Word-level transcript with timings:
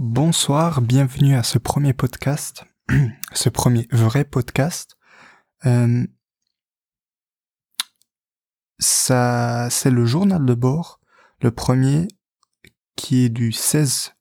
Bonsoir, 0.00 0.80
bienvenue 0.80 1.34
à 1.34 1.42
ce 1.42 1.58
premier 1.58 1.92
podcast, 1.92 2.64
ce 3.32 3.48
premier 3.48 3.88
vrai 3.90 4.24
podcast. 4.24 4.96
Euh, 5.66 6.06
ça, 8.78 9.66
c'est 9.72 9.90
le 9.90 10.06
journal 10.06 10.46
de 10.46 10.54
bord, 10.54 11.00
le 11.40 11.50
premier 11.50 12.06
qui 12.94 13.24
est 13.24 13.28
du 13.28 13.50
16 13.50 14.14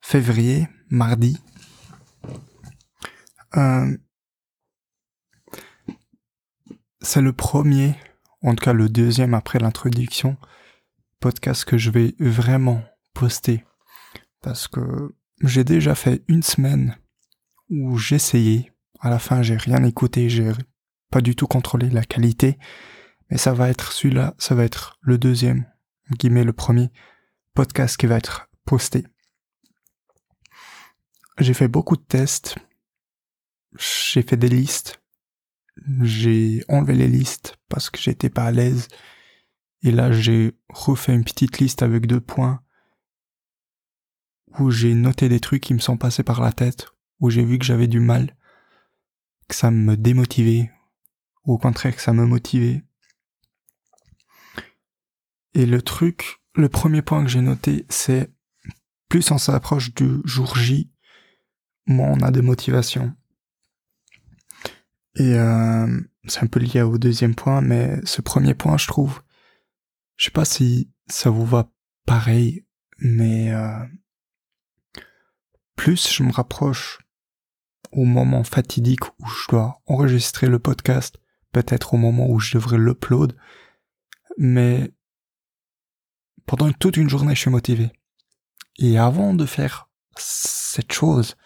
février, 0.00 0.66
mardi. 0.90 1.38
Euh, 3.56 3.96
c'est 7.00 7.22
le 7.22 7.32
premier, 7.32 7.94
en 8.42 8.56
tout 8.56 8.64
cas 8.64 8.72
le 8.72 8.88
deuxième 8.88 9.34
après 9.34 9.60
l'introduction, 9.60 10.36
podcast 11.20 11.64
que 11.64 11.78
je 11.78 11.90
vais 11.90 12.16
vraiment 12.18 12.82
poster 13.14 13.64
parce 14.42 14.68
que 14.68 15.14
j'ai 15.42 15.64
déjà 15.64 15.94
fait 15.94 16.22
une 16.28 16.42
semaine 16.42 16.96
où 17.70 17.96
j'essayais. 17.96 18.72
À 19.00 19.10
la 19.10 19.18
fin, 19.18 19.42
j'ai 19.42 19.56
rien 19.56 19.82
écouté, 19.84 20.28
j'ai 20.28 20.52
pas 21.10 21.20
du 21.20 21.34
tout 21.34 21.46
contrôlé 21.46 21.90
la 21.90 22.04
qualité, 22.04 22.58
mais 23.30 23.38
ça 23.38 23.52
va 23.52 23.70
être 23.70 23.92
celui-là, 23.92 24.34
ça 24.38 24.54
va 24.54 24.64
être 24.64 24.98
le 25.00 25.18
deuxième, 25.18 25.66
guillemets 26.18 26.44
le 26.44 26.52
premier 26.52 26.90
podcast 27.54 27.96
qui 27.96 28.06
va 28.06 28.16
être 28.16 28.48
posté. 28.64 29.04
J'ai 31.38 31.54
fait 31.54 31.68
beaucoup 31.68 31.96
de 31.96 32.02
tests, 32.02 32.56
j'ai 33.78 34.22
fait 34.22 34.36
des 34.36 34.48
listes, 34.48 35.02
j'ai 36.02 36.62
enlevé 36.68 36.94
les 36.94 37.08
listes 37.08 37.56
parce 37.68 37.90
que 37.90 37.98
j'étais 37.98 38.30
pas 38.30 38.44
à 38.44 38.52
l'aise, 38.52 38.88
et 39.82 39.90
là 39.90 40.12
j'ai 40.12 40.52
refait 40.68 41.14
une 41.14 41.24
petite 41.24 41.58
liste 41.58 41.82
avec 41.82 42.06
deux 42.06 42.20
points 42.20 42.62
où 44.58 44.70
j'ai 44.70 44.94
noté 44.94 45.28
des 45.28 45.40
trucs 45.40 45.62
qui 45.62 45.74
me 45.74 45.78
sont 45.78 45.96
passés 45.96 46.22
par 46.22 46.40
la 46.40 46.52
tête, 46.52 46.88
où 47.20 47.30
j'ai 47.30 47.44
vu 47.44 47.58
que 47.58 47.64
j'avais 47.64 47.86
du 47.86 48.00
mal, 48.00 48.36
que 49.48 49.54
ça 49.54 49.70
me 49.70 49.96
démotivait, 49.96 50.70
ou 51.44 51.54
au 51.54 51.58
contraire 51.58 51.94
que 51.94 52.02
ça 52.02 52.12
me 52.12 52.26
motivait. 52.26 52.82
Et 55.54 55.66
le 55.66 55.82
truc, 55.82 56.40
le 56.54 56.68
premier 56.68 57.02
point 57.02 57.22
que 57.22 57.30
j'ai 57.30 57.40
noté, 57.40 57.86
c'est 57.88 58.32
plus 59.08 59.30
on 59.30 59.38
s'approche 59.38 59.92
du 59.94 60.20
jour 60.24 60.56
J, 60.56 60.90
moins 61.86 62.12
on 62.12 62.22
a 62.22 62.30
de 62.30 62.40
motivation. 62.40 63.14
Et 65.16 65.34
euh, 65.34 66.00
c'est 66.26 66.42
un 66.42 66.46
peu 66.46 66.60
lié 66.60 66.82
au 66.82 66.96
deuxième 66.96 67.34
point, 67.34 67.60
mais 67.60 68.00
ce 68.04 68.22
premier 68.22 68.54
point, 68.54 68.78
je 68.78 68.86
trouve, 68.86 69.20
je 70.16 70.26
sais 70.26 70.30
pas 70.30 70.46
si 70.46 70.90
ça 71.08 71.28
vous 71.28 71.44
va 71.44 71.70
pareil, 72.06 72.64
mais 72.98 73.52
euh, 73.52 73.84
plus 75.82 76.12
je 76.12 76.22
me 76.22 76.30
rapproche 76.30 77.00
au 77.90 78.04
moment 78.04 78.44
fatidique 78.44 79.04
où 79.18 79.26
je 79.26 79.48
dois 79.48 79.82
enregistrer 79.86 80.46
le 80.46 80.60
podcast, 80.60 81.18
peut-être 81.50 81.94
au 81.94 81.96
moment 81.96 82.30
où 82.30 82.38
je 82.38 82.54
devrais 82.54 82.78
l'upload, 82.78 83.36
mais 84.38 84.92
pendant 86.46 86.70
toute 86.70 86.96
une 86.96 87.08
journée, 87.08 87.34
je 87.34 87.40
suis 87.40 87.50
motivé. 87.50 87.90
Et 88.78 88.96
avant 88.96 89.34
de 89.34 89.44
faire 89.44 89.90
cette 90.16 90.92
chose, 90.92 91.36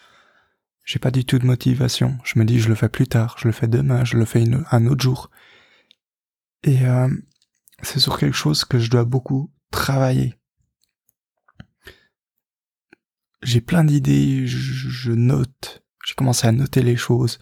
j'ai 0.84 0.98
pas 0.98 1.10
du 1.10 1.24
tout 1.24 1.38
de 1.38 1.46
motivation. 1.46 2.18
Je 2.22 2.38
me 2.38 2.44
dis, 2.44 2.60
je 2.60 2.68
le 2.68 2.74
fais 2.74 2.90
plus 2.90 3.08
tard, 3.08 3.36
je 3.38 3.48
le 3.48 3.52
fais 3.52 3.68
demain, 3.68 4.04
je 4.04 4.18
le 4.18 4.26
fais 4.26 4.44
un 4.70 4.86
autre 4.86 5.02
jour. 5.02 5.30
Et 6.62 6.84
euh, 6.84 7.08
c'est 7.80 8.00
sur 8.00 8.18
quelque 8.18 8.36
chose 8.36 8.66
que 8.66 8.78
je 8.78 8.90
dois 8.90 9.06
beaucoup 9.06 9.50
travailler 9.70 10.34
j'ai 13.46 13.60
plein 13.60 13.84
d'idées, 13.84 14.46
je, 14.46 15.12
note, 15.12 15.84
j'ai 16.04 16.14
commencé 16.14 16.46
à 16.46 16.52
noter 16.52 16.82
les 16.82 16.96
choses. 16.96 17.38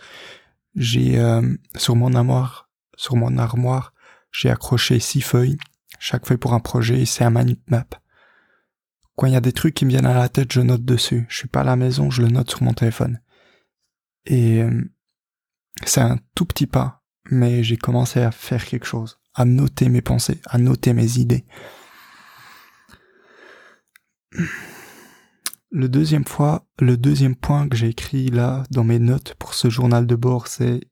J'ai 0.75 1.19
euh, 1.19 1.57
sur 1.77 1.97
mon 1.97 2.13
armoire, 2.15 2.69
sur 2.97 3.17
mon 3.17 3.39
armoire, 3.39 3.95
j'ai 4.31 4.51
accroché 4.51 5.01
six 5.01 5.23
feuilles, 5.23 5.57
chaque 5.99 6.27
feuille 6.27 6.37
pour 6.37 6.53
un 6.53 6.61
projet, 6.61 7.07
c'est 7.07 7.25
un 7.25 7.31
mind 7.31 7.57
map. 7.69 7.87
Quand 9.17 9.27
il 9.27 9.33
y 9.33 9.37
a 9.37 9.41
des 9.41 9.53
trucs 9.53 9.75
qui 9.75 9.87
me 9.87 9.91
viennent 9.91 10.07
à 10.07 10.15
la 10.15 10.29
tête, 10.29 10.53
je 10.53 10.61
note 10.61 10.85
dessus. 10.85 11.25
Je 11.29 11.37
suis 11.37 11.49
pas 11.49 11.61
à 11.61 11.65
la 11.65 11.77
maison, 11.77 12.11
je 12.11 12.21
le 12.21 12.29
note 12.29 12.51
sur 12.51 12.63
mon 12.63 12.75
téléphone. 12.75 13.21
Et 14.27 14.61
euh, 14.61 14.83
c'est 15.87 16.01
un 16.01 16.19
tout 16.35 16.45
petit 16.45 16.67
pas, 16.67 17.03
mais 17.31 17.63
j'ai 17.63 17.77
commencé 17.77 18.21
à 18.21 18.31
faire 18.31 18.67
quelque 18.67 18.87
chose, 18.87 19.21
à 19.35 19.45
noter 19.45 19.89
mes 19.89 20.03
pensées, 20.03 20.41
à 20.47 20.59
noter 20.59 20.93
mes 20.93 21.19
idées. 21.19 21.47
Le 25.75 25.89
deuxième 25.89 26.25
fois, 26.25 26.69
le 26.79 26.97
deuxième 26.97 27.35
point 27.35 27.69
que 27.69 27.77
j'ai 27.77 27.89
écrit 27.89 28.29
là 28.29 28.63
dans 28.71 28.85
mes 28.85 29.01
notes 29.01 29.35
pour 29.41 29.55
ce 29.55 29.69
journal 29.69 30.07
de 30.07 30.15
bord, 30.15 30.47
c'est 30.47 30.83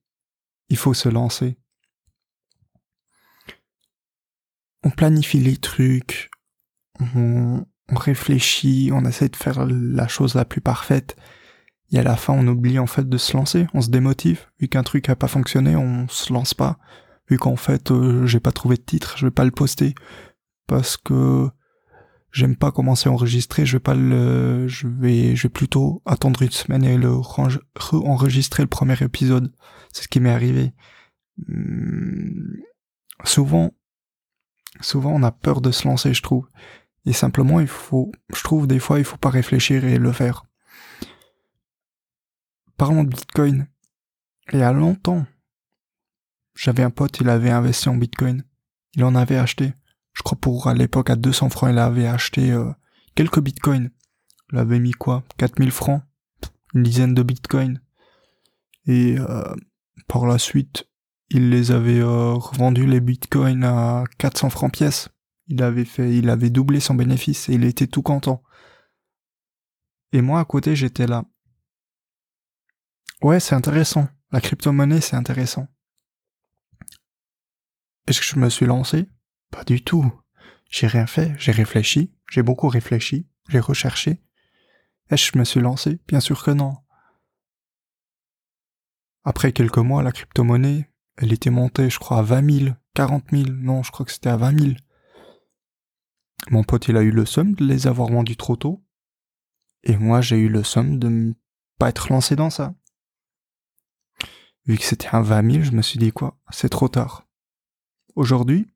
il 0.71 0.77
faut 0.77 0.93
se 0.93 1.09
lancer. 1.09 1.57
On 4.83 4.91
planifie 4.91 5.39
les 5.39 5.57
trucs, 5.57 6.33
on, 6.99 7.65
réfléchit, 7.95 8.91
on 8.93 9.05
essaie 9.05 9.29
de 9.29 9.37
faire 9.37 9.65
la 9.67 10.09
chose 10.09 10.35
la 10.35 10.45
plus 10.45 10.61
parfaite. 10.61 11.15
Et 11.93 12.01
à 12.01 12.03
la 12.03 12.17
fin, 12.17 12.33
on 12.33 12.49
oublie 12.49 12.81
en 12.81 12.89
fait 12.89 13.09
de 13.09 13.19
se 13.19 13.37
lancer, 13.37 13.69
on 13.75 13.83
se 13.83 13.91
démotive. 13.91 14.49
Vu 14.59 14.67
qu'un 14.67 14.83
truc 14.83 15.09
a 15.09 15.15
pas 15.15 15.29
fonctionné, 15.29 15.77
on 15.77 16.09
se 16.09 16.33
lance 16.33 16.55
pas. 16.55 16.81
Vu 17.31 17.39
qu'en 17.39 17.55
fait, 17.55 17.93
euh, 17.93 18.27
j'ai 18.27 18.41
pas 18.41 18.51
trouvé 18.51 18.75
de 18.75 18.83
titre, 18.83 19.17
je 19.17 19.27
vais 19.27 19.31
pas 19.31 19.45
le 19.45 19.53
poster. 19.53 19.95
Parce 20.67 20.97
que 20.97 21.49
j'aime 22.33 22.57
pas 22.57 22.73
commencer 22.73 23.09
à 23.09 23.13
enregistrer, 23.13 23.67
je 23.67 23.77
vais 23.77 23.81
pas 23.81 23.95
le, 23.95 24.67
je 24.67 24.89
vais, 24.89 25.37
je 25.37 25.45
vais 25.45 25.53
plutôt 25.53 26.03
attendre 26.07 26.43
une 26.43 26.51
semaine 26.51 26.83
et 26.83 26.97
le 26.97 27.15
re-enregistrer 27.15 28.63
le 28.63 28.69
premier 28.69 29.01
épisode. 29.03 29.55
C'est 29.93 30.05
ce 30.05 30.09
qui 30.09 30.19
m'est 30.19 30.31
arrivé. 30.31 30.73
Hmm, 31.47 32.57
souvent, 33.25 33.73
souvent 34.81 35.13
on 35.13 35.23
a 35.23 35.31
peur 35.31 35.61
de 35.61 35.71
se 35.71 35.87
lancer, 35.87 36.15
je 36.15 36.23
trouve. 36.23 36.49
Et 37.05 37.13
simplement, 37.13 37.61
il 37.61 37.67
faut, 37.67 38.11
je 38.35 38.43
trouve 38.43 38.67
des 38.67 38.79
fois, 38.79 38.99
il 38.99 39.05
faut 39.05 39.19
pas 39.19 39.31
réfléchir 39.31 39.85
et 39.85 39.99
le 39.99 40.13
faire. 40.13 40.45
Parlons 42.77 43.05
de 43.05 43.11
Bitcoin. 43.11 43.69
Il 44.53 44.59
y 44.59 44.63
a 44.63 44.73
longtemps, 44.73 45.25
j'avais 46.57 46.83
un 46.83 46.91
pote, 46.91 47.21
il 47.21 47.29
avait 47.29 47.51
investi 47.51 47.89
en 47.89 47.97
Bitcoin. 47.97 48.45
Il 48.95 49.05
en 49.05 49.15
avait 49.15 49.37
acheté 49.37 49.73
je 50.13 50.23
crois 50.23 50.39
pour 50.39 50.69
à 50.69 50.75
l'époque 50.75 51.11
à 51.11 51.17
200 51.17 51.51
francs, 51.51 51.71
il 51.73 51.79
avait 51.79 52.07
acheté 52.07 52.51
euh, 52.53 52.71
quelques 53.15 53.41
bitcoins. 53.41 53.91
Il 54.53 54.59
avait 54.59 54.81
mis 54.81 54.93
quoi? 54.93 55.25
4000 55.39 55.71
francs? 55.71 56.03
Une 56.75 56.83
dizaine 56.83 57.15
de 57.15 57.23
bitcoins. 57.23 57.81
Et 58.87 59.17
euh, 59.19 59.55
par 60.09 60.27
la 60.27 60.39
suite, 60.39 60.89
il 61.31 61.51
les 61.51 61.71
avait 61.71 62.01
euh, 62.01 62.35
revendus 62.35 62.87
les 62.87 63.01
bitcoins 63.01 63.65
à 63.65 64.05
400 64.19 64.51
francs 64.51 64.73
pièce. 64.73 65.09
Il 65.49 65.63
avait 65.63 65.85
fait, 65.85 66.15
il 66.17 66.29
avait 66.29 66.51
doublé 66.51 66.81
son 66.81 66.95
bénéfice 66.95 67.49
et 67.49 67.55
il 67.55 67.65
était 67.65 67.87
tout 67.87 68.03
content. 68.03 68.43
Et 70.13 70.21
moi 70.21 70.41
à 70.41 70.45
côté, 70.45 70.77
j'étais 70.77 71.07
là. 71.07 71.25
Ouais, 73.23 73.41
c'est 73.41 73.55
intéressant. 73.55 74.09
La 74.31 74.41
crypto-monnaie, 74.41 75.01
c'est 75.01 75.17
intéressant. 75.17 75.69
Est-ce 78.07 78.21
que 78.21 78.27
je 78.27 78.39
me 78.39 78.51
suis 78.51 78.67
lancé? 78.67 79.07
Pas 79.53 79.63
du 79.63 79.85
tout. 79.85 80.13
J'ai 80.69 80.89
rien 80.89 81.07
fait, 81.07 81.35
j'ai 81.39 81.53
réfléchi, 81.53 82.13
j'ai 82.31 82.43
beaucoup 82.43 82.69
réfléchi, 82.69 83.29
j'ai 83.49 83.61
recherché. 83.61 84.21
Est-ce 85.11 85.27
que 85.27 85.35
je 85.35 85.39
me 85.39 85.45
suis 85.45 85.61
lancé? 85.61 86.01
Bien 86.09 86.21
sûr 86.21 86.43
que 86.43 86.51
non. 86.51 86.75
Après 89.23 89.53
quelques 89.53 89.79
mois, 89.79 90.03
la 90.03 90.11
crypto-monnaie, 90.11 90.91
elle 91.19 91.33
était 91.33 91.51
montée, 91.51 91.91
je 91.91 91.99
crois, 91.99 92.19
à 92.19 92.23
20 92.23 92.61
000, 92.65 92.75
40 92.95 93.25
000, 93.31 93.51
non, 93.51 93.83
je 93.83 93.93
crois 93.93 94.07
que 94.07 94.13
c'était 94.13 94.31
à 94.31 94.37
20 94.37 94.59
000. 94.59 94.73
Mon 96.51 96.65
pote, 96.65 96.89
il 96.89 96.97
a 96.97 97.03
eu 97.03 97.13
le 97.13 97.27
somme 97.27 97.55
de 97.55 97.65
les 97.65 97.87
avoir 97.87 98.09
vendus 98.09 98.37
trop 98.37 98.57
tôt. 98.57 98.83
Et 99.85 99.97
moi, 99.97 100.23
j'ai 100.23 100.39
eu 100.39 100.49
le 100.49 100.65
somme 100.65 100.99
de 100.99 101.09
ne 101.09 101.33
pas 101.79 101.91
être 101.91 102.11
lancé 102.11 102.35
dans 102.35 102.51
ça. 102.51 102.75
Vu 104.65 104.79
que 104.79 104.85
c'était 104.85 105.09
un 105.13 105.23
20 105.23 105.53
000, 105.53 105.65
je 105.65 105.73
me 105.73 105.83
suis 105.83 105.99
dit 105.99 106.13
quoi? 106.13 106.41
C'est 106.51 106.71
trop 106.71 106.89
tard. 106.89 107.29
Aujourd'hui, 108.15 108.72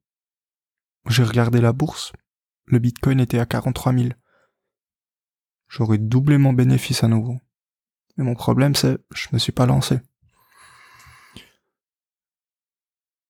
j'ai 1.08 1.22
regardé 1.22 1.60
la 1.60 1.72
bourse. 1.72 2.12
Le 2.66 2.78
bitcoin 2.78 3.20
était 3.20 3.38
à 3.38 3.46
43 3.46 3.92
000. 3.92 4.08
J'aurais 5.68 5.98
doublé 5.98 6.38
mon 6.38 6.52
bénéfice 6.52 7.04
à 7.04 7.08
nouveau. 7.08 7.40
Mais 8.16 8.24
mon 8.24 8.34
problème, 8.34 8.74
c'est, 8.74 8.98
je 9.14 9.28
me 9.32 9.38
suis 9.38 9.52
pas 9.52 9.66
lancé. 9.66 10.00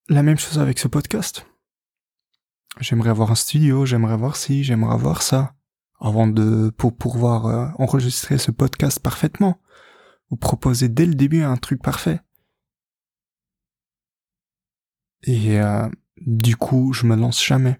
La 0.08 0.22
même 0.22 0.38
chose 0.38 0.58
avec 0.58 0.78
ce 0.78 0.88
podcast. 0.88 1.46
J'aimerais 2.80 3.10
avoir 3.10 3.30
un 3.30 3.36
studio, 3.36 3.86
j'aimerais 3.86 4.12
avoir 4.12 4.36
ci, 4.36 4.62
j'aimerais 4.62 4.94
avoir 4.94 5.22
ça. 5.22 5.54
Avant 5.98 6.26
de, 6.26 6.70
pour 6.70 6.96
pouvoir 6.96 7.46
euh, 7.46 7.68
enregistrer 7.78 8.38
ce 8.38 8.50
podcast 8.50 9.00
parfaitement. 9.00 9.60
Vous 10.30 10.36
proposer 10.36 10.88
dès 10.88 11.06
le 11.06 11.14
début 11.14 11.42
un 11.42 11.56
truc 11.56 11.82
parfait. 11.82 12.20
Et, 15.22 15.58
euh, 15.58 15.88
du 16.18 16.56
coup, 16.56 16.92
je 16.92 17.06
me 17.06 17.16
lance 17.16 17.44
jamais. 17.44 17.78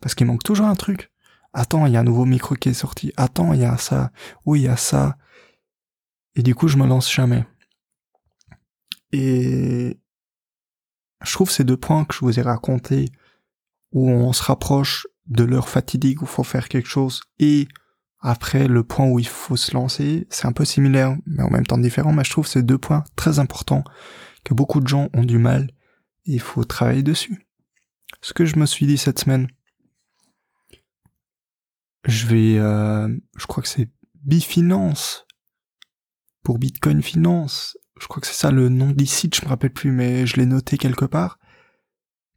Parce 0.00 0.14
qu'il 0.14 0.26
manque 0.26 0.44
toujours 0.44 0.66
un 0.66 0.74
truc. 0.74 1.10
Attends, 1.52 1.86
il 1.86 1.92
y 1.92 1.96
a 1.96 2.00
un 2.00 2.04
nouveau 2.04 2.24
micro 2.24 2.54
qui 2.54 2.68
est 2.68 2.74
sorti. 2.74 3.12
Attends, 3.16 3.52
il 3.52 3.60
y 3.60 3.64
a 3.64 3.76
ça. 3.78 4.12
Oui, 4.46 4.60
il 4.60 4.64
y 4.64 4.68
a 4.68 4.76
ça. 4.76 5.16
Et 6.34 6.42
du 6.42 6.54
coup, 6.54 6.68
je 6.68 6.76
me 6.76 6.86
lance 6.86 7.12
jamais. 7.12 7.44
Et 9.12 9.98
je 11.24 11.32
trouve 11.32 11.50
ces 11.50 11.64
deux 11.64 11.76
points 11.76 12.04
que 12.04 12.14
je 12.14 12.20
vous 12.20 12.38
ai 12.38 12.42
racontés, 12.42 13.10
où 13.92 14.10
on 14.10 14.32
se 14.32 14.42
rapproche 14.42 15.06
de 15.26 15.44
l'heure 15.44 15.68
fatidique 15.68 16.22
où 16.22 16.24
il 16.24 16.30
faut 16.30 16.44
faire 16.44 16.68
quelque 16.68 16.88
chose, 16.88 17.22
et 17.38 17.68
après 18.20 18.66
le 18.66 18.82
point 18.82 19.06
où 19.06 19.18
il 19.18 19.28
faut 19.28 19.56
se 19.56 19.74
lancer, 19.74 20.26
c'est 20.30 20.46
un 20.46 20.52
peu 20.52 20.64
similaire, 20.64 21.16
mais 21.26 21.42
en 21.42 21.50
même 21.50 21.66
temps 21.66 21.78
différent, 21.78 22.12
mais 22.12 22.24
je 22.24 22.30
trouve 22.30 22.46
ces 22.46 22.62
deux 22.62 22.78
points 22.78 23.04
très 23.16 23.38
importants, 23.38 23.84
que 24.44 24.54
beaucoup 24.54 24.80
de 24.80 24.88
gens 24.88 25.08
ont 25.14 25.24
du 25.24 25.38
mal, 25.38 25.70
il 26.28 26.40
faut 26.40 26.64
travailler 26.64 27.02
dessus. 27.02 27.46
Ce 28.20 28.32
que 28.32 28.44
je 28.44 28.56
me 28.56 28.66
suis 28.66 28.86
dit 28.86 28.98
cette 28.98 29.18
semaine, 29.18 29.48
je 32.04 32.26
vais, 32.26 32.58
euh, 32.58 33.08
je 33.36 33.46
crois 33.46 33.62
que 33.62 33.68
c'est 33.68 33.90
Bifinance, 34.14 35.26
pour 36.42 36.58
Bitcoin 36.58 37.02
Finance, 37.02 37.78
je 38.00 38.06
crois 38.06 38.20
que 38.20 38.26
c'est 38.26 38.34
ça 38.34 38.50
le 38.50 38.68
nom 38.68 38.94
site, 39.04 39.36
je 39.36 39.42
me 39.42 39.48
rappelle 39.48 39.72
plus, 39.72 39.90
mais 39.90 40.26
je 40.26 40.36
l'ai 40.36 40.46
noté 40.46 40.76
quelque 40.78 41.04
part. 41.04 41.38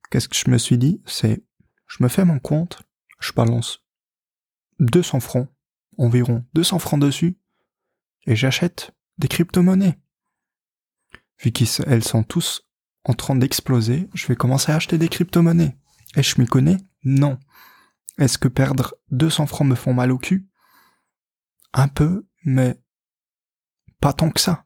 Qu'est-ce 0.09 0.27
que 0.27 0.35
je 0.35 0.49
me 0.49 0.57
suis 0.57 0.77
dit? 0.77 1.01
C'est, 1.05 1.43
je 1.87 2.03
me 2.03 2.09
fais 2.09 2.25
mon 2.25 2.39
compte, 2.39 2.81
je 3.19 3.33
balance 3.33 3.83
200 4.79 5.19
francs, 5.19 5.49
environ 5.97 6.45
200 6.53 6.79
francs 6.79 6.99
dessus, 6.99 7.37
et 8.25 8.35
j'achète 8.35 8.91
des 9.17 9.27
crypto-monnaies. 9.27 9.99
Vu 11.39 11.51
qu'elles 11.51 12.03
sont 12.03 12.23
tous 12.23 12.70
en 13.03 13.13
train 13.13 13.35
d'exploser, 13.35 14.09
je 14.13 14.27
vais 14.27 14.35
commencer 14.35 14.71
à 14.71 14.75
acheter 14.75 14.97
des 14.97 15.09
crypto-monnaies. 15.09 15.77
Et 16.15 16.23
je 16.23 16.39
m'y 16.39 16.47
connais? 16.47 16.77
Non. 17.03 17.39
Est-ce 18.17 18.37
que 18.37 18.47
perdre 18.47 18.95
200 19.11 19.47
francs 19.47 19.67
me 19.67 19.75
font 19.75 19.93
mal 19.93 20.11
au 20.11 20.17
cul? 20.17 20.47
Un 21.73 21.87
peu, 21.87 22.27
mais 22.43 22.79
pas 23.99 24.13
tant 24.13 24.29
que 24.29 24.41
ça 24.41 24.65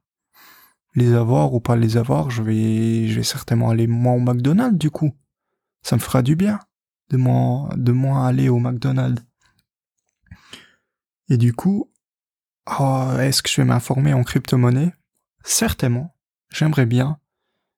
les 0.95 1.13
avoir 1.13 1.53
ou 1.53 1.59
pas 1.59 1.75
les 1.75 1.97
avoir, 1.97 2.29
je 2.29 2.41
vais, 2.41 3.07
je 3.07 3.15
vais 3.15 3.23
certainement 3.23 3.69
aller 3.69 3.87
moins 3.87 4.13
au 4.13 4.19
McDonald's 4.19 4.77
du 4.77 4.89
coup. 4.89 5.13
Ça 5.81 5.95
me 5.95 6.01
fera 6.01 6.21
du 6.21 6.35
bien 6.35 6.59
de 7.09 7.17
moins, 7.17 7.69
de 7.75 7.91
moins 7.91 8.25
aller 8.25 8.49
au 8.49 8.59
McDonald's. 8.59 9.23
Et 11.29 11.37
du 11.37 11.53
coup, 11.53 11.91
oh, 12.79 13.11
est-ce 13.19 13.43
que 13.43 13.49
je 13.49 13.57
vais 13.57 13.65
m'informer 13.65 14.13
en 14.13 14.23
crypto-monnaie? 14.23 14.93
Certainement, 15.43 16.15
j'aimerais 16.49 16.85
bien. 16.85 17.19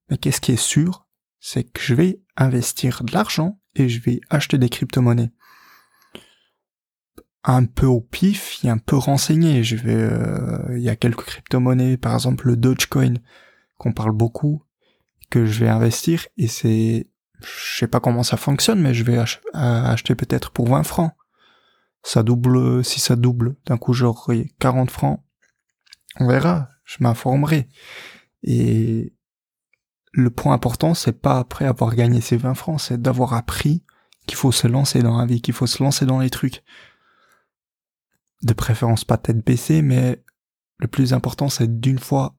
Mais 0.09 0.17
qu'est-ce 0.17 0.41
qui 0.41 0.53
est 0.53 0.55
sûr 0.55 1.07
C'est 1.39 1.63
que 1.63 1.81
je 1.81 1.93
vais 1.93 2.21
investir 2.35 3.03
de 3.03 3.13
l'argent 3.13 3.59
et 3.75 3.89
je 3.89 4.01
vais 4.01 4.21
acheter 4.29 4.57
des 4.57 4.69
crypto-monnaies 4.69 5.31
un 7.47 7.63
peu 7.63 7.85
au 7.85 8.01
pif 8.01 8.63
et 8.63 8.69
un 8.69 8.77
peu 8.77 8.97
renseigné. 8.97 9.63
Je 9.63 9.77
vais, 9.77 9.95
euh, 9.95 10.75
il 10.75 10.81
y 10.81 10.89
a 10.89 10.97
quelques 10.97 11.23
crypto-monnaies, 11.23 11.97
par 11.97 12.13
exemple 12.13 12.47
le 12.47 12.57
Dogecoin, 12.57 13.15
qu'on 13.77 13.93
parle 13.93 14.11
beaucoup, 14.11 14.63
que 15.29 15.45
je 15.45 15.61
vais 15.61 15.69
investir 15.69 16.27
et 16.37 16.47
c'est, 16.47 17.09
je 17.41 17.77
sais 17.79 17.87
pas 17.87 18.01
comment 18.01 18.23
ça 18.23 18.37
fonctionne, 18.37 18.81
mais 18.81 18.93
je 18.93 19.03
vais 19.03 19.17
acheter 19.53 20.13
peut-être 20.13 20.51
pour 20.51 20.67
20 20.67 20.83
francs. 20.83 21.13
Ça 22.03 22.21
double, 22.21 22.83
si 22.83 22.99
ça 22.99 23.15
double, 23.15 23.55
d'un 23.65 23.77
coup 23.77 23.93
j'aurai 23.93 24.53
40 24.59 24.91
francs. 24.91 25.23
On 26.19 26.27
verra, 26.27 26.69
je 26.83 26.97
m'informerai. 26.99 27.69
Et 28.43 29.13
le 30.17 30.31
point 30.31 30.55
important, 30.55 30.95
c'est 30.95 31.21
pas 31.21 31.37
après 31.37 31.65
avoir 31.65 31.93
gagné 31.93 32.21
ces 32.21 32.37
20 32.37 32.55
francs, 32.55 32.81
c'est 32.81 32.99
d'avoir 32.99 33.35
appris 33.35 33.83
qu'il 34.25 34.35
faut 34.35 34.51
se 34.51 34.65
lancer 34.65 35.03
dans 35.03 35.15
la 35.15 35.27
vie, 35.27 35.43
qu'il 35.43 35.53
faut 35.53 35.67
se 35.67 35.83
lancer 35.83 36.07
dans 36.07 36.19
les 36.19 36.31
trucs 36.31 36.63
de 38.41 38.53
préférence 38.53 39.05
pas 39.05 39.17
tête 39.17 39.45
baissée, 39.45 39.83
mais 39.83 40.23
le 40.79 40.87
plus 40.87 41.13
important 41.13 41.49
c'est 41.49 41.79
d'une 41.79 41.99
fois 41.99 42.35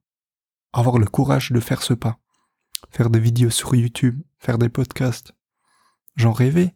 avoir 0.72 0.98
le 0.98 1.06
courage 1.06 1.52
de 1.52 1.60
faire 1.60 1.82
ce 1.84 1.94
pas. 1.94 2.18
Faire 2.90 3.10
des 3.10 3.20
vidéos 3.20 3.50
sur 3.50 3.76
YouTube, 3.76 4.20
faire 4.40 4.58
des 4.58 4.68
podcasts. 4.68 5.32
J'en 6.16 6.32
rêvais. 6.32 6.74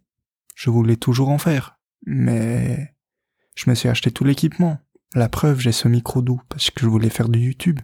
Je 0.55 0.71
voulais 0.71 0.97
toujours 0.97 1.31
en 1.31 1.39
faire. 1.39 1.81
Mais 2.07 2.95
je 3.57 3.69
me 3.69 3.75
suis 3.75 3.89
acheté 3.89 4.13
tout 4.13 4.25
l'équipement. 4.25 4.79
La 5.15 5.29
preuve, 5.29 5.59
j'ai 5.59 5.73
ce 5.73 5.89
micro 5.89 6.23
doux 6.23 6.41
parce 6.49 6.71
que 6.71 6.83
je 6.83 6.89
voulais 6.89 7.11
faire 7.11 7.29
du 7.29 7.41
YouTube. 7.41 7.81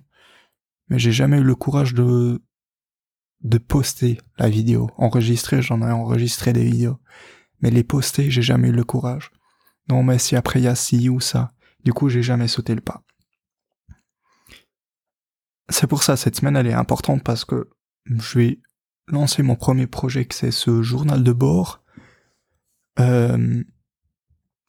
Mais 0.89 1.01
j'ai 1.01 1.13
jamais 1.13 1.39
eu 1.39 1.45
le 1.45 1.57
courage 1.57 1.95
de 1.95 2.41
de 3.43 3.59
poster 3.59 4.21
la 4.39 4.49
vidéo. 4.49 4.91
Enregistrer, 4.97 5.63
j'en 5.63 5.81
ai 5.83 5.91
enregistré 5.91 6.53
des 6.53 6.65
vidéos. 6.65 6.99
Mais 7.61 7.71
les 7.71 7.85
poster, 7.85 8.31
j'ai 8.31 8.43
jamais 8.43 8.69
eu 8.69 8.73
le 8.73 8.85
courage. 8.85 9.31
Non, 9.89 10.03
mais 10.03 10.19
si 10.19 10.37
après 10.37 10.61
il 10.61 10.65
y 10.65 10.69
a 10.69 10.75
ci 10.75 11.09
ou 11.09 11.21
ça. 11.21 11.53
Du 11.85 11.93
coup, 11.93 12.09
j'ai 12.09 12.23
jamais 12.23 12.49
sauté 12.49 12.75
le 12.75 12.81
pas. 12.81 13.03
C'est 15.71 15.87
pour 15.87 16.03
ça, 16.03 16.17
cette 16.17 16.37
semaine, 16.37 16.57
elle 16.57 16.67
est 16.67 16.73
importante 16.73 17.23
parce 17.23 17.45
que 17.45 17.71
je 18.07 18.39
vais 18.39 18.61
lancer 19.07 19.43
mon 19.43 19.57
premier 19.57 19.87
projet, 19.87 20.25
que 20.25 20.35
c'est 20.35 20.51
ce 20.51 20.83
journal 20.83 21.23
de 21.23 21.33
bord. 21.33 21.83
Euh, 22.99 23.63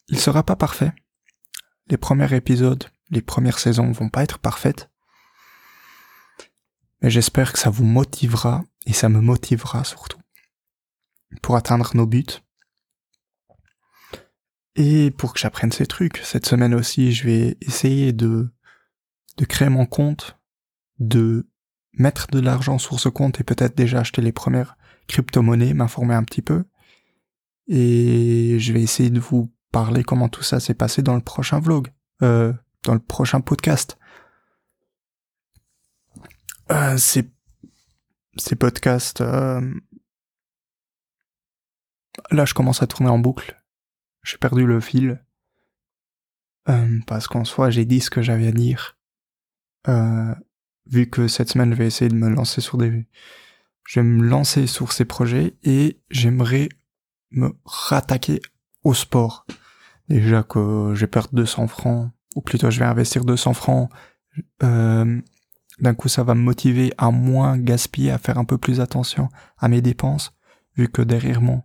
il 0.10 0.19
sera 0.19 0.44
pas 0.44 0.56
parfait. 0.56 0.94
Les 1.88 1.98
premiers 1.98 2.33
épisodes, 2.36 2.86
les 3.10 3.21
premières 3.21 3.60
saisons 3.60 3.92
vont 3.92 4.10
pas 4.10 4.24
être 4.24 4.39
parfaites. 4.39 4.88
Mais 7.01 7.09
j'espère 7.09 7.53
que 7.53 7.59
ça 7.59 7.69
vous 7.69 7.85
motivera, 7.85 8.63
et 8.85 8.93
ça 8.93 9.09
me 9.09 9.21
motivera 9.21 9.83
surtout, 9.83 10.19
pour 11.41 11.55
atteindre 11.55 11.91
nos 11.95 12.05
buts. 12.05 12.41
Et 14.75 15.11
pour 15.11 15.33
que 15.33 15.39
j'apprenne 15.39 15.71
ces 15.71 15.85
trucs, 15.85 16.17
cette 16.17 16.45
semaine 16.45 16.73
aussi, 16.73 17.11
je 17.11 17.25
vais 17.25 17.57
essayer 17.61 18.13
de, 18.13 18.49
de 19.37 19.45
créer 19.45 19.69
mon 19.69 19.85
compte, 19.85 20.37
de 20.99 21.47
mettre 21.93 22.27
de 22.27 22.39
l'argent 22.39 22.77
sur 22.77 22.99
ce 22.99 23.09
compte 23.09 23.39
et 23.39 23.43
peut-être 23.43 23.75
déjà 23.75 23.99
acheter 23.99 24.21
les 24.21 24.31
premières 24.31 24.77
crypto-monnaies, 25.07 25.73
m'informer 25.73 26.15
un 26.15 26.23
petit 26.23 26.41
peu. 26.41 26.63
Et 27.67 28.57
je 28.59 28.73
vais 28.73 28.81
essayer 28.81 29.09
de 29.09 29.19
vous 29.19 29.53
parler 29.71 30.03
comment 30.03 30.29
tout 30.29 30.43
ça 30.43 30.59
s'est 30.59 30.73
passé 30.73 31.01
dans 31.03 31.15
le 31.15 31.21
prochain 31.21 31.59
vlog, 31.59 31.89
euh, 32.21 32.53
dans 32.83 32.93
le 32.93 32.99
prochain 32.99 33.41
podcast. 33.41 33.98
Euh, 36.71 36.98
ces, 36.98 37.30
ces 38.38 38.56
podcasts, 38.56 39.21
euh, 39.21 39.62
là 42.31 42.45
je 42.45 42.54
commence 42.54 42.83
à 42.83 42.88
tourner 42.88 43.10
en 43.10 43.19
boucle 43.19 43.60
j'ai 44.24 44.38
perdu 44.38 44.66
le 44.66 44.80
fil. 44.80 45.24
Euh, 46.68 47.00
parce 47.07 47.27
qu'en 47.27 47.45
soi, 47.45 47.69
j'ai 47.69 47.86
dit 47.86 48.00
ce 48.00 48.10
que 48.10 48.21
j'avais 48.21 48.48
à 48.48 48.51
dire. 48.51 48.98
Euh, 49.88 50.35
vu 50.85 51.09
que 51.09 51.28
cette 51.28 51.49
semaine, 51.49 51.71
je 51.71 51.78
vais 51.78 51.88
essayer 51.88 52.09
de 52.09 52.16
me 52.16 52.30
lancer 52.30 52.61
sur 52.61 52.78
des... 52.78 53.07
Je 53.85 53.99
vais 53.99 54.06
me 54.06 54.23
lancer 54.23 54.68
sur 54.68 54.92
ces 54.92 55.06
projets 55.06 55.56
et 55.64 55.99
j'aimerais 56.11 56.69
me 57.31 57.52
rattaquer 57.66 58.40
au 58.83 58.94
sport. 58.94 59.47
Déjà 60.09 60.44
que 60.44 60.94
j'ai 60.95 61.07
perdu 61.07 61.35
200 61.35 61.68
francs, 61.68 62.11
ou 62.35 62.42
plutôt 62.42 62.69
je 62.69 62.80
vais 62.80 62.85
investir 62.85 63.26
200 63.26 63.54
francs, 63.54 63.90
euh, 64.61 65.19
d'un 65.81 65.94
coup 65.94 66.09
ça 66.09 66.24
va 66.24 66.36
me 66.36 66.42
motiver 66.42 66.94
à 66.98 67.12
moins 67.12 67.57
gaspiller, 67.57 68.12
à 68.12 68.18
faire 68.18 68.38
un 68.38 68.45
peu 68.45 68.57
plus 68.57 68.80
attention 68.80 69.30
à 69.57 69.68
mes 69.68 69.81
dépenses, 69.81 70.33
vu 70.76 70.88
que 70.90 71.02
derrière 71.02 71.42
moi, 71.42 71.64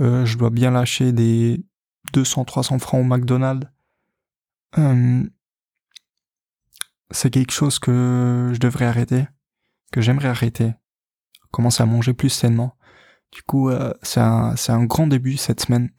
euh, 0.00 0.26
je 0.26 0.36
dois 0.36 0.50
bien 0.50 0.70
lâcher 0.70 1.12
des, 1.12 1.64
200, 2.12 2.44
300 2.44 2.78
francs 2.78 3.00
au 3.00 3.04
McDonald's, 3.04 3.68
euh, 4.78 5.22
c'est 7.10 7.30
quelque 7.30 7.52
chose 7.52 7.78
que 7.78 8.50
je 8.52 8.58
devrais 8.58 8.86
arrêter, 8.86 9.26
que 9.92 10.00
j'aimerais 10.00 10.28
arrêter, 10.28 10.72
commencer 11.50 11.82
à 11.82 11.86
manger 11.86 12.12
plus 12.12 12.30
sainement. 12.30 12.76
Du 13.32 13.42
coup, 13.42 13.70
euh, 13.70 13.92
c'est 14.02 14.20
un, 14.20 14.56
c'est 14.56 14.72
un 14.72 14.84
grand 14.84 15.06
début 15.06 15.36
cette 15.36 15.60
semaine. 15.60 15.90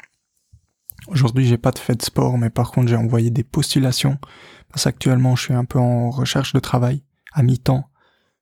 Aujourd'hui, 1.07 1.45
j'ai 1.45 1.57
pas 1.57 1.71
de 1.71 1.79
fait 1.79 1.95
de 1.95 2.01
sport, 2.01 2.37
mais 2.37 2.49
par 2.49 2.71
contre, 2.71 2.89
j'ai 2.89 2.95
envoyé 2.95 3.29
des 3.29 3.43
postulations 3.43 4.19
parce 4.69 4.83
qu'actuellement, 4.83 5.35
je 5.35 5.43
suis 5.43 5.53
un 5.53 5.65
peu 5.65 5.79
en 5.79 6.09
recherche 6.09 6.53
de 6.53 6.59
travail 6.59 7.03
à 7.37 7.43
mi-temps 7.43 7.89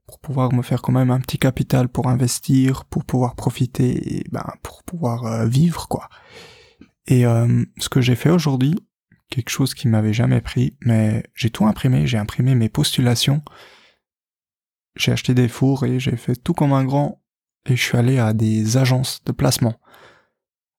pour 0.07 0.19
pouvoir 0.19 0.53
me 0.53 0.61
faire 0.61 0.81
quand 0.81 0.91
même 0.91 1.11
un 1.11 1.19
petit 1.19 1.37
capital 1.37 1.89
pour 1.89 2.07
investir, 2.07 2.85
pour 2.85 3.05
pouvoir 3.05 3.35
profiter, 3.35 4.17
et 4.17 4.23
ben 4.31 4.45
pour 4.63 4.83
pouvoir 4.83 5.25
euh, 5.25 5.45
vivre 5.47 5.87
quoi. 5.87 6.09
Et 7.07 7.25
euh, 7.25 7.63
ce 7.77 7.89
que 7.89 8.01
j'ai 8.01 8.15
fait 8.15 8.29
aujourd'hui, 8.29 8.75
quelque 9.29 9.49
chose 9.49 9.73
qui 9.73 9.87
m'avait 9.87 10.13
jamais 10.13 10.41
pris, 10.41 10.77
mais 10.81 11.23
j'ai 11.33 11.49
tout 11.49 11.65
imprimé, 11.65 12.07
j'ai 12.07 12.17
imprimé 12.17 12.55
mes 12.55 12.69
postulations, 12.69 13.43
j'ai 14.95 15.11
acheté 15.11 15.33
des 15.33 15.47
fours 15.47 15.85
et 15.85 15.99
j'ai 15.99 16.15
fait 16.15 16.35
tout 16.35 16.53
comme 16.53 16.73
un 16.73 16.85
grand, 16.85 17.21
et 17.65 17.75
je 17.75 17.83
suis 17.83 17.97
allé 17.97 18.17
à 18.17 18.33
des 18.33 18.77
agences 18.77 19.23
de 19.25 19.31
placement, 19.31 19.79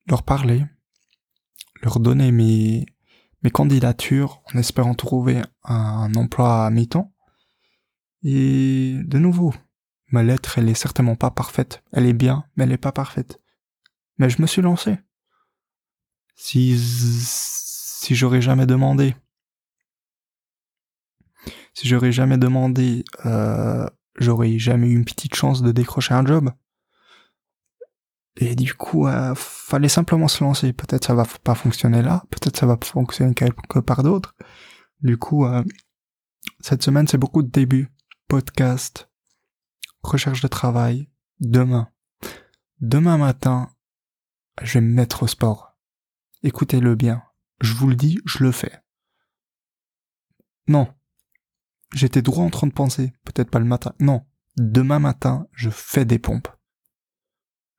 leur 0.06 0.22
parler, 0.22 0.64
leur 1.82 2.00
donner 2.00 2.32
mes, 2.32 2.86
mes 3.42 3.50
candidatures 3.50 4.40
en 4.52 4.58
espérant 4.58 4.94
trouver 4.94 5.42
un 5.64 6.14
emploi 6.14 6.64
à 6.64 6.70
mi-temps. 6.70 7.12
Et 8.22 8.96
de 9.04 9.18
nouveau, 9.18 9.54
ma 10.10 10.22
lettre, 10.22 10.58
elle 10.58 10.68
est 10.68 10.74
certainement 10.74 11.16
pas 11.16 11.30
parfaite. 11.30 11.82
Elle 11.92 12.06
est 12.06 12.12
bien, 12.12 12.44
mais 12.56 12.64
elle 12.64 12.72
est 12.72 12.78
pas 12.78 12.92
parfaite. 12.92 13.40
Mais 14.18 14.30
je 14.30 14.40
me 14.40 14.46
suis 14.46 14.62
lancé. 14.62 14.98
Si 16.34 16.76
si 16.78 18.14
j'aurais 18.14 18.42
jamais 18.42 18.66
demandé 18.66 19.16
si 21.74 21.88
j'aurais 21.88 22.12
jamais 22.12 22.38
demandé 22.38 23.04
euh, 23.26 23.86
j'aurais 24.16 24.58
jamais 24.58 24.88
eu 24.88 24.94
une 24.94 25.04
petite 25.04 25.34
chance 25.34 25.62
de 25.62 25.72
décrocher 25.72 26.14
un 26.14 26.24
job. 26.24 26.50
Et 28.36 28.54
du 28.54 28.74
coup 28.74 29.06
euh, 29.06 29.34
fallait 29.34 29.88
simplement 29.88 30.28
se 30.28 30.44
lancer. 30.44 30.72
Peut-être 30.72 31.06
ça 31.06 31.14
va 31.14 31.26
pas 31.42 31.54
fonctionner 31.54 32.02
là. 32.02 32.24
Peut-être 32.30 32.56
ça 32.56 32.66
va 32.66 32.78
fonctionner 32.82 33.34
quelque 33.34 33.80
part 33.80 34.02
d'autre. 34.02 34.34
Du 35.02 35.16
coup 35.18 35.44
euh, 35.44 35.64
cette 36.60 36.82
semaine 36.82 37.06
c'est 37.08 37.18
beaucoup 37.18 37.42
de 37.42 37.50
débuts 37.50 37.88
podcast 38.28 39.08
recherche 40.02 40.40
de 40.40 40.48
travail 40.48 41.08
demain. 41.40 41.90
Demain 42.80 43.18
matin 43.18 43.70
je 44.62 44.74
vais 44.74 44.80
me 44.80 44.92
mettre 44.92 45.22
au 45.22 45.26
sport. 45.26 45.76
Écoutez-le 46.42 46.94
bien. 46.96 47.22
Je 47.60 47.74
vous 47.74 47.88
le 47.88 47.94
dis 47.94 48.18
je 48.24 48.42
le 48.42 48.52
fais. 48.52 48.82
Non. 50.66 50.92
J'étais 51.94 52.22
droit 52.22 52.44
en 52.44 52.50
train 52.50 52.66
de 52.66 52.72
penser. 52.72 53.12
Peut-être 53.24 53.50
pas 53.50 53.60
le 53.60 53.64
matin. 53.64 53.94
Non. 54.00 54.26
Demain 54.56 54.98
matin 54.98 55.46
je 55.52 55.70
fais 55.70 56.04
des 56.04 56.18
pompes. 56.18 56.48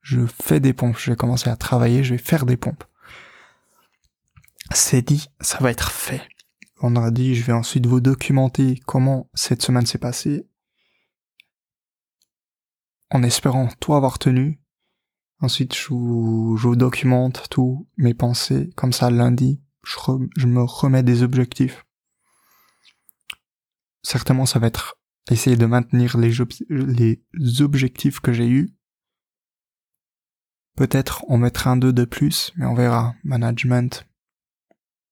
Je 0.01 0.25
fais 0.25 0.61
des 0.61 0.73
pompes, 0.73 0.97
je 0.97 1.11
vais 1.11 1.17
commencer 1.17 1.49
à 1.49 1.57
travailler, 1.57 2.03
je 2.03 2.13
vais 2.13 2.17
faire 2.23 2.45
des 2.45 2.55
pompes. 2.55 2.85
C'est 4.71 5.01
dit, 5.01 5.27
ça 5.41 5.57
va 5.59 5.71
être 5.71 5.91
fait. 5.91 6.25
On 6.79 6.95
a 6.95 7.09
dit, 7.11 7.35
je 7.35 7.43
vais 7.43 7.53
ensuite 7.53 7.87
vous 7.87 8.01
documenter 8.01 8.79
comment 8.85 9.29
cette 9.33 9.61
semaine 9.61 9.85
s'est 9.85 9.97
passée, 9.97 10.47
en 13.09 13.23
espérant 13.23 13.67
tout 13.79 13.95
avoir 13.95 14.19
tenu. 14.19 14.61
Ensuite, 15.39 15.75
je 15.75 15.89
vous, 15.89 16.75
documente 16.75 17.47
tout, 17.49 17.87
mes 17.97 18.13
pensées, 18.13 18.69
comme 18.75 18.93
ça 18.93 19.09
lundi, 19.09 19.61
je, 19.83 20.47
me 20.47 20.61
remets 20.61 21.03
des 21.03 21.23
objectifs. 21.23 21.85
Certainement, 24.03 24.45
ça 24.45 24.59
va 24.59 24.67
être 24.67 24.99
essayer 25.29 25.57
de 25.57 25.65
maintenir 25.65 26.17
les, 26.17 27.61
objectifs 27.61 28.19
que 28.19 28.33
j'ai 28.33 28.47
eus, 28.47 28.77
Peut-être 30.77 31.25
on 31.27 31.39
mettra 31.39 31.71
un 31.71 31.77
2 31.77 31.91
de 31.91 32.05
plus, 32.05 32.53
mais 32.55 32.67
on 32.67 32.75
verra. 32.75 33.15
Management. 33.23 34.07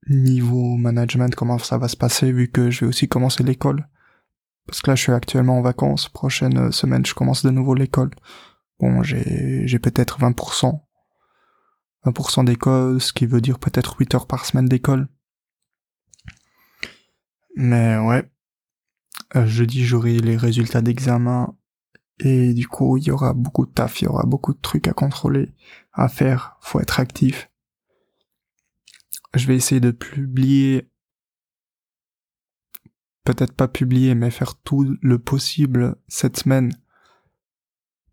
Niveau 0.08 0.76
management, 0.78 1.34
comment 1.36 1.58
ça 1.58 1.78
va 1.78 1.88
se 1.88 1.98
passer 1.98 2.32
vu 2.32 2.50
que 2.52 2.70
je 2.70 2.82
vais 2.82 2.88
aussi 2.88 3.08
commencer 3.08 3.44
l'école. 3.44 3.88
Parce 4.68 4.82
que 4.82 4.92
là, 4.92 4.96
je 4.96 5.02
suis 5.02 5.12
actuellement 5.12 5.60
en 5.60 5.62
vacances. 5.62 6.10
Prochaine 6.10 6.72
semaine, 6.72 7.06
je 7.06 7.14
commence 7.14 7.46
de 7.46 7.52
nouveau 7.52 7.76
l'école. 7.76 8.12
Bon, 8.80 9.04
j'ai, 9.04 9.68
j'ai 9.68 9.80
peut-être 9.80 10.20
20%. 10.20 10.82
20% 12.06 12.46
d'école, 12.46 13.02
ce 13.02 13.14
qui 13.14 13.26
veut 13.26 13.42
dire 13.42 13.60
peut-être 13.60 13.96
8 14.00 14.16
heures 14.16 14.28
par 14.28 14.46
semaine 14.46 14.68
d'école. 14.68 15.08
Mais 17.56 17.98
ouais. 17.98 18.30
Euh, 19.36 19.48
jeudi, 19.48 19.86
j'aurai 19.86 20.20
les 20.20 20.38
résultats 20.38 20.82
d'examen 20.82 21.56
et 22.20 22.54
du 22.54 22.68
coup, 22.68 22.98
il 22.98 23.04
y 23.04 23.12
aura 23.12 23.34
beaucoup 23.34 23.66
de 23.66 23.72
taf, 23.72 24.02
il 24.02 24.06
y 24.06 24.08
aura 24.08 24.24
beaucoup 24.26 24.54
de 24.54 24.60
trucs 24.62 24.88
à 24.88 24.94
contrôler, 24.94 25.54
à 25.94 26.08
faire, 26.08 26.58
faut 26.62 26.80
être 26.80 27.00
actif. 27.00 27.50
Je 29.36 29.48
vais 29.48 29.56
essayer 29.56 29.82
de 29.82 29.92
publier, 29.92 30.90
peut-être 33.26 33.54
pas 33.54 33.68
publier, 33.68 34.16
mais 34.16 34.32
faire 34.32 34.56
tout 34.56 34.98
le 35.02 35.20
possible 35.20 35.98
cette 36.08 36.38
semaine 36.38 36.72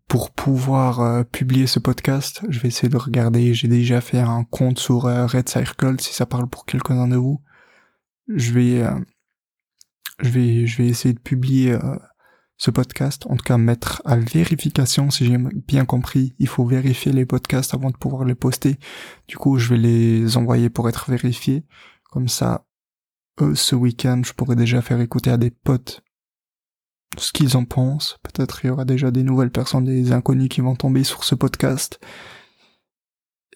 pour 0.07 0.31
pouvoir 0.31 0.99
euh, 0.99 1.23
publier 1.23 1.65
ce 1.65 1.79
podcast. 1.79 2.41
Je 2.49 2.59
vais 2.59 2.67
essayer 2.67 2.89
de 2.89 2.97
regarder, 2.97 3.53
j'ai 3.53 3.67
déjà 3.67 4.01
fait 4.01 4.19
un 4.19 4.43
compte 4.43 4.79
sur 4.79 5.05
euh, 5.05 5.25
Red 5.25 5.47
Circle, 5.47 5.99
si 5.99 6.13
ça 6.13 6.25
parle 6.25 6.47
pour 6.47 6.65
quelques-uns 6.65 7.07
de 7.07 7.15
vous. 7.15 7.41
Je 8.27 8.51
vais, 8.51 8.83
euh, 8.83 8.99
je 10.19 10.29
vais, 10.29 10.67
je 10.67 10.77
vais 10.77 10.87
essayer 10.87 11.13
de 11.13 11.19
publier 11.19 11.77
ce 12.57 12.71
podcast, 12.71 13.25
en 13.29 13.35
tout 13.35 13.43
cas 13.43 13.57
mettre 13.57 14.01
à 14.05 14.15
vérification, 14.15 15.09
si 15.09 15.25
j'ai 15.25 15.37
bien 15.37 15.85
compris, 15.85 16.35
il 16.39 16.47
faut 16.47 16.65
vérifier 16.65 17.11
les 17.11 17.25
podcasts 17.25 17.73
avant 17.73 17.89
de 17.89 17.97
pouvoir 17.97 18.25
les 18.25 18.35
poster. 18.35 18.77
Du 19.27 19.37
coup, 19.37 19.57
je 19.57 19.69
vais 19.69 19.77
les 19.77 20.37
envoyer 20.37 20.69
pour 20.69 20.87
être 20.87 21.09
vérifiés. 21.09 21.63
Comme 22.11 22.27
ça, 22.27 22.65
eux, 23.41 23.55
ce 23.55 23.75
week-end, 23.75 24.21
je 24.23 24.33
pourrais 24.33 24.55
déjà 24.55 24.81
faire 24.81 25.01
écouter 25.01 25.31
à 25.31 25.37
des 25.37 25.49
potes 25.49 26.03
ce 27.17 27.31
qu'ils 27.31 27.57
en 27.57 27.65
pensent. 27.65 28.19
Peut-être 28.23 28.63
il 28.63 28.67
y 28.67 28.69
aura 28.69 28.85
déjà 28.85 29.11
des 29.11 29.23
nouvelles 29.23 29.51
personnes, 29.51 29.85
des 29.85 30.11
inconnus 30.11 30.49
qui 30.49 30.61
vont 30.61 30.75
tomber 30.75 31.03
sur 31.03 31.23
ce 31.23 31.35
podcast. 31.35 31.99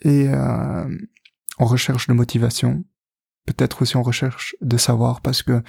Et 0.02 0.28
euh, 0.30 0.98
en 1.58 1.66
recherche 1.66 2.08
de 2.08 2.14
motivation, 2.14 2.84
peut-être 3.46 3.82
aussi 3.82 3.98
en 3.98 4.04
recherche 4.04 4.56
de 4.62 4.78
savoir, 4.78 5.22
parce 5.22 5.42
que 5.44 5.64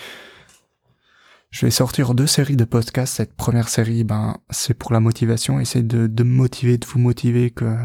je 1.50 1.66
vais 1.66 1.70
sortir 1.70 2.14
deux 2.14 2.26
séries 2.26 2.56
de 2.56 2.64
podcasts. 2.64 3.16
Cette 3.16 3.34
première 3.34 3.68
série, 3.68 4.04
ben, 4.04 4.36
c'est 4.50 4.74
pour 4.74 4.92
la 4.92 5.00
motivation, 5.00 5.60
essayer 5.60 5.84
de, 5.84 6.06
de 6.06 6.22
me 6.22 6.34
motiver, 6.34 6.78
de 6.78 6.86
vous 6.86 6.98
motiver, 6.98 7.50
que 7.50 7.76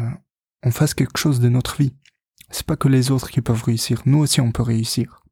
on 0.62 0.70
fasse 0.70 0.94
quelque 0.94 1.18
chose 1.18 1.40
de 1.40 1.48
notre 1.48 1.76
vie. 1.76 1.94
C'est 2.50 2.66
pas 2.66 2.76
que 2.76 2.88
les 2.88 3.10
autres 3.10 3.30
qui 3.30 3.40
peuvent 3.40 3.62
réussir, 3.62 4.02
nous 4.06 4.18
aussi 4.18 4.40
on 4.40 4.52
peut 4.52 4.62
réussir. 4.62 5.22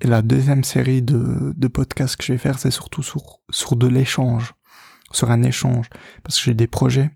Et 0.00 0.06
la 0.06 0.22
deuxième 0.22 0.64
série 0.64 1.02
de, 1.02 1.52
de 1.56 1.68
podcasts 1.68 2.16
que 2.16 2.24
je 2.24 2.32
vais 2.32 2.38
faire, 2.38 2.58
c'est 2.58 2.70
surtout 2.70 3.02
sur, 3.02 3.40
sur 3.50 3.76
de 3.76 3.86
l'échange, 3.86 4.54
sur 5.12 5.30
un 5.30 5.42
échange, 5.42 5.88
parce 6.22 6.38
que 6.38 6.44
j'ai 6.44 6.54
des 6.54 6.66
projets. 6.66 7.10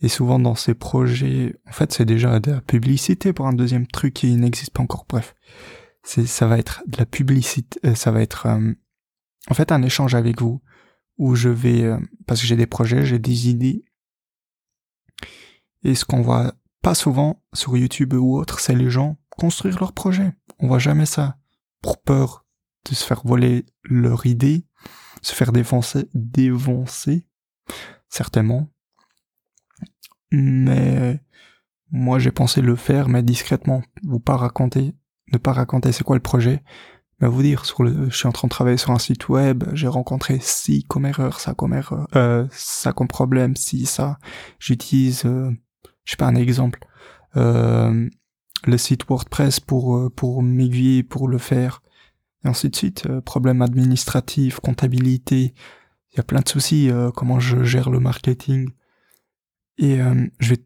Et 0.00 0.08
souvent 0.08 0.38
dans 0.38 0.54
ces 0.54 0.74
projets, 0.74 1.54
en 1.66 1.72
fait, 1.72 1.92
c'est 1.92 2.04
déjà 2.04 2.40
de 2.40 2.50
la 2.50 2.60
publicité 2.60 3.32
pour 3.32 3.46
un 3.46 3.52
deuxième 3.54 3.86
truc 3.86 4.12
qui 4.14 4.34
n'existe 4.34 4.72
pas 4.72 4.82
encore. 4.82 5.06
Bref, 5.08 5.34
c'est 6.02 6.26
ça 6.26 6.46
va 6.46 6.58
être 6.58 6.82
de 6.86 6.98
la 6.98 7.06
publicité, 7.06 7.80
euh, 7.86 7.94
ça 7.94 8.10
va 8.10 8.20
être 8.20 8.46
euh, 8.46 8.74
en 9.50 9.54
fait 9.54 9.72
un 9.72 9.82
échange 9.82 10.14
avec 10.14 10.40
vous 10.40 10.62
où 11.18 11.34
je 11.34 11.48
vais 11.48 11.82
euh, 11.82 11.98
parce 12.26 12.40
que 12.40 12.46
j'ai 12.46 12.56
des 12.56 12.66
projets, 12.66 13.04
j'ai 13.04 13.18
des 13.18 13.48
idées. 13.48 13.84
Et 15.82 15.94
ce 15.94 16.04
qu'on 16.04 16.22
voit 16.22 16.54
pas 16.82 16.94
souvent 16.94 17.42
sur 17.52 17.76
YouTube 17.76 18.14
ou 18.14 18.36
autre, 18.36 18.60
c'est 18.60 18.74
les 18.74 18.90
gens 18.90 19.16
construire 19.30 19.78
leurs 19.78 19.92
projets. 19.92 20.32
On 20.58 20.68
voit 20.68 20.78
jamais 20.78 21.06
ça 21.06 21.38
pour 21.82 22.00
peur 22.00 22.46
de 22.88 22.94
se 22.94 23.04
faire 23.04 23.22
voler 23.24 23.66
leur 23.84 24.26
idée, 24.26 24.66
se 25.22 25.34
faire 25.34 25.52
défoncer, 25.52 26.08
défoncer, 26.14 27.26
certainement. 28.08 28.68
Mais 30.30 31.20
moi 31.90 32.18
j'ai 32.18 32.32
pensé 32.32 32.60
le 32.60 32.76
faire, 32.76 33.08
mais 33.08 33.22
discrètement, 33.22 33.82
vous 34.02 34.20
pas 34.20 34.36
raconter, 34.36 34.94
ne 35.32 35.38
pas 35.38 35.52
raconter 35.52 35.92
c'est 35.92 36.04
quoi 36.04 36.16
le 36.16 36.22
projet, 36.22 36.62
mais 37.20 37.28
vous 37.28 37.42
dire, 37.42 37.64
sur 37.64 37.82
le, 37.82 38.10
je 38.10 38.16
suis 38.16 38.26
en 38.26 38.32
train 38.32 38.48
de 38.48 38.50
travailler 38.50 38.76
sur 38.76 38.90
un 38.90 38.98
site 38.98 39.28
web, 39.28 39.64
j'ai 39.72 39.88
rencontré 39.88 40.38
ci 40.40 40.84
comme 40.84 41.06
erreur, 41.06 41.40
ça 41.40 41.54
comme 41.54 41.72
erreur, 41.72 42.08
euh, 42.16 42.46
ça 42.50 42.92
comme 42.92 43.08
problème, 43.08 43.56
si 43.56 43.86
ça. 43.86 44.18
J'utilise, 44.58 45.24
euh, 45.24 45.50
je 46.04 46.12
sais 46.12 46.16
pas 46.16 46.26
un 46.26 46.34
exemple, 46.34 46.80
euh, 47.36 48.08
le 48.66 48.78
site 48.78 49.06
WordPress 49.08 49.60
pour 49.60 49.96
euh, 49.96 50.10
pour 50.10 50.42
m'aiguiller, 50.42 51.02
pour 51.02 51.28
le 51.28 51.38
faire, 51.38 51.82
et 52.44 52.48
ainsi 52.48 52.70
de 52.70 52.76
suite. 52.76 53.06
Euh, 53.06 53.20
problème 53.20 53.62
administratif, 53.62 54.60
comptabilité, 54.60 55.54
il 56.12 56.16
y 56.16 56.20
a 56.20 56.24
plein 56.24 56.40
de 56.40 56.48
soucis. 56.48 56.90
comment 57.16 57.40
je 57.40 57.64
gère 57.64 57.90
le 57.90 57.98
marketing 57.98 58.70
Et 59.78 59.98
je 60.38 60.50
vais 60.50 60.64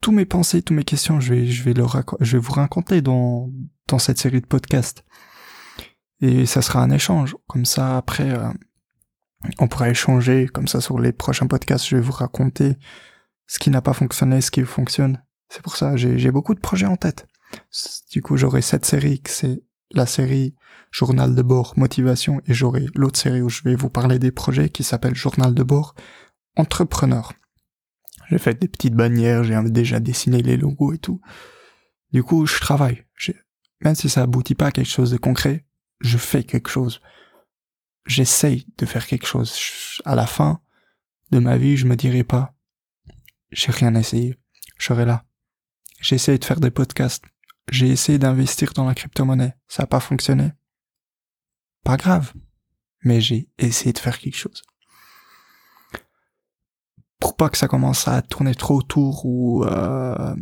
tous 0.00 0.12
mes 0.12 0.24
pensées, 0.24 0.62
toutes 0.62 0.76
mes 0.76 0.84
questions, 0.84 1.20
je 1.20 1.34
vais 1.34 1.46
je 1.46 1.62
vais 1.62 1.74
le 1.74 1.84
je 2.20 2.32
vais 2.32 2.42
vous 2.42 2.52
raconter 2.52 3.02
dans 3.02 3.50
dans 3.86 3.98
cette 3.98 4.16
série 4.16 4.40
de 4.40 4.46
podcasts 4.46 5.04
et 6.20 6.46
ça 6.46 6.62
sera 6.62 6.82
un 6.82 6.90
échange. 6.90 7.36
Comme 7.46 7.64
ça, 7.64 7.96
après, 7.96 8.30
euh, 8.30 8.50
on 9.58 9.68
pourra 9.68 9.90
échanger. 9.90 10.46
Comme 10.46 10.68
ça, 10.68 10.80
sur 10.80 10.98
les 10.98 11.12
prochains 11.12 11.46
podcasts, 11.46 11.86
je 11.86 11.96
vais 11.96 12.02
vous 12.02 12.12
raconter 12.12 12.76
ce 13.46 13.58
qui 13.58 13.70
n'a 13.70 13.82
pas 13.82 13.92
fonctionné, 13.92 14.40
ce 14.40 14.50
qui 14.50 14.62
fonctionne. 14.62 15.22
C'est 15.48 15.62
pour 15.62 15.76
ça, 15.76 15.96
j'ai 15.96 16.30
beaucoup 16.30 16.54
de 16.54 16.60
projets 16.60 16.86
en 16.86 16.96
tête. 16.96 17.26
Du 18.10 18.20
coup, 18.20 18.36
j'aurai 18.36 18.60
cette 18.60 18.84
série, 18.84 19.22
que 19.22 19.30
c'est 19.30 19.62
la 19.92 20.06
série 20.06 20.54
Journal 20.90 21.34
de 21.34 21.42
bord, 21.42 21.74
motivation, 21.76 22.40
et 22.46 22.54
j'aurai 22.54 22.86
l'autre 22.94 23.18
série 23.18 23.42
où 23.42 23.48
je 23.48 23.62
vais 23.62 23.74
vous 23.74 23.90
parler 23.90 24.18
des 24.18 24.30
projets 24.30 24.68
qui 24.68 24.84
s'appelle 24.84 25.14
Journal 25.14 25.54
de 25.54 25.62
bord, 25.62 25.94
entrepreneur. 26.56 27.32
J'ai 28.30 28.38
fait 28.38 28.60
des 28.60 28.68
petites 28.68 28.94
bannières, 28.94 29.44
j'ai 29.44 29.58
déjà 29.64 30.00
dessiné 30.00 30.42
les 30.42 30.56
logos 30.56 30.92
et 30.92 30.98
tout. 30.98 31.20
Du 32.12 32.22
coup, 32.22 32.46
je 32.46 32.58
travaille. 32.60 33.04
Même 33.82 33.94
si 33.94 34.08
ça 34.08 34.22
aboutit 34.22 34.54
pas 34.54 34.66
à 34.66 34.70
quelque 34.72 34.90
chose 34.90 35.10
de 35.10 35.18
concret, 35.18 35.64
je 36.00 36.18
fais 36.18 36.44
quelque 36.44 36.68
chose. 36.68 37.00
J'essaye 38.06 38.66
de 38.78 38.86
faire 38.86 39.06
quelque 39.06 39.26
chose. 39.26 40.00
À 40.04 40.14
la 40.14 40.26
fin 40.26 40.60
de 41.30 41.38
ma 41.38 41.56
vie, 41.56 41.76
je 41.76 41.86
me 41.86 41.96
dirai 41.96 42.24
pas, 42.24 42.54
j'ai 43.50 43.72
rien 43.72 43.94
essayé. 43.94 44.38
Je 44.78 44.86
serai 44.86 45.04
là. 45.04 45.24
J'ai 46.00 46.16
essayé 46.16 46.38
de 46.38 46.44
faire 46.44 46.60
des 46.60 46.70
podcasts. 46.70 47.24
J'ai 47.70 47.88
essayé 47.88 48.18
d'investir 48.18 48.72
dans 48.72 48.86
la 48.86 48.94
crypto-monnaie. 48.94 49.54
Ça 49.66 49.82
n'a 49.82 49.86
pas 49.86 50.00
fonctionné. 50.00 50.52
Pas 51.84 51.96
grave. 51.96 52.32
Mais 53.02 53.20
j'ai 53.20 53.48
essayé 53.58 53.92
de 53.92 53.98
faire 53.98 54.18
quelque 54.18 54.36
chose. 54.36 54.62
Pour 57.20 57.36
pas 57.36 57.50
que 57.50 57.58
ça 57.58 57.68
commence 57.68 58.06
à 58.06 58.22
tourner 58.22 58.54
trop 58.54 58.76
autour 58.76 59.26
ou 59.26 59.64
euh, 59.64 60.36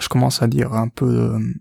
je 0.00 0.08
commence 0.08 0.42
à 0.42 0.46
dire 0.46 0.72
un 0.72 0.88
peu 0.88 1.34
euh, 1.34 1.54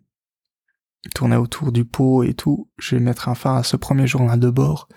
tourner 1.16 1.36
autour 1.36 1.72
du 1.72 1.86
pot 1.86 2.24
et 2.24 2.34
tout. 2.34 2.70
Je 2.78 2.96
vais 2.96 3.02
mettre 3.02 3.30
un 3.30 3.36
fin 3.36 3.58
à 3.58 3.64
ce 3.64 3.76
premier 3.76 4.08
journal 4.08 4.40
de 4.40 4.50
bord. 4.50 4.88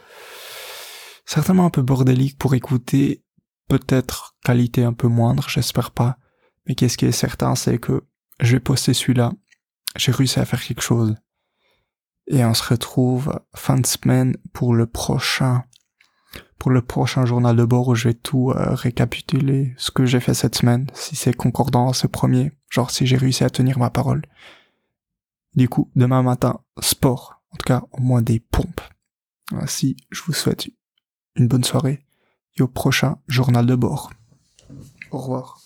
Certainement 1.26 1.66
un 1.66 1.70
peu 1.70 1.82
bordélique 1.82 2.38
pour 2.38 2.54
écouter, 2.54 3.24
peut-être 3.68 4.36
qualité 4.44 4.84
un 4.84 4.92
peu 4.92 5.08
moindre, 5.08 5.48
j'espère 5.48 5.90
pas. 5.90 6.18
Mais 6.66 6.74
qu'est-ce 6.74 6.98
qui 6.98 7.06
est 7.06 7.12
certain, 7.12 7.54
c'est 7.54 7.78
que 7.78 8.04
je 8.40 8.52
vais 8.52 8.60
poster 8.60 8.94
celui-là. 8.94 9.32
J'ai 9.96 10.12
réussi 10.12 10.40
à 10.40 10.44
faire 10.44 10.62
quelque 10.62 10.82
chose. 10.82 11.14
Et 12.26 12.44
on 12.44 12.54
se 12.54 12.68
retrouve 12.68 13.38
fin 13.54 13.76
de 13.76 13.86
semaine 13.86 14.36
pour 14.52 14.74
le 14.74 14.86
prochain 14.86 15.64
pour 16.64 16.70
le 16.70 16.80
prochain 16.80 17.26
journal 17.26 17.54
de 17.56 17.64
bord 17.64 17.88
où 17.88 17.94
je 17.94 18.08
vais 18.08 18.14
tout 18.14 18.50
euh, 18.50 18.74
récapituler 18.74 19.74
ce 19.76 19.90
que 19.90 20.06
j'ai 20.06 20.18
fait 20.18 20.32
cette 20.32 20.54
semaine, 20.54 20.86
si 20.94 21.14
c'est 21.14 21.34
concordant 21.34 21.90
à 21.90 21.92
ce 21.92 22.06
premier, 22.06 22.52
genre 22.70 22.90
si 22.90 23.06
j'ai 23.06 23.18
réussi 23.18 23.44
à 23.44 23.50
tenir 23.50 23.78
ma 23.78 23.90
parole. 23.90 24.22
Du 25.56 25.68
coup, 25.68 25.90
demain 25.94 26.22
matin, 26.22 26.60
sport, 26.80 27.42
en 27.52 27.56
tout 27.56 27.66
cas 27.66 27.84
au 27.92 28.00
moins 28.00 28.22
des 28.22 28.40
pompes. 28.40 28.80
Ainsi, 29.52 29.96
je 30.10 30.22
vous 30.22 30.32
souhaite 30.32 30.68
une 31.36 31.48
bonne 31.48 31.64
soirée 31.64 32.04
et 32.56 32.62
au 32.62 32.68
prochain 32.68 33.18
journal 33.28 33.66
de 33.66 33.74
bord. 33.74 34.12
Au 35.10 35.18
revoir. 35.18 35.60